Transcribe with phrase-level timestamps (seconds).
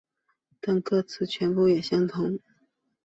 [0.59, 2.39] 但歌词全部也相同。